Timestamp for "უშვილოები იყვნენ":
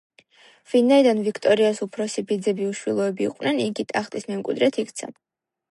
2.71-3.65